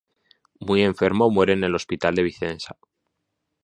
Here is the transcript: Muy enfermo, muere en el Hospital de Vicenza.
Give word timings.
Muy 0.59 0.81
enfermo, 0.81 1.29
muere 1.29 1.53
en 1.53 1.63
el 1.63 1.75
Hospital 1.75 2.15
de 2.15 2.23
Vicenza. 2.23 2.75